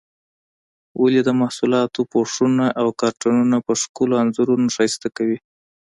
ولې 1.01 1.21
د 1.23 1.29
محصولاتو 1.41 2.01
پوښونه 2.13 2.65
او 2.81 2.87
کارتنونه 3.01 3.57
په 3.65 3.73
ښکلو 3.81 4.13
انځورونو 4.23 4.67
ښایسته 4.75 5.07
کوي؟ 5.17 5.37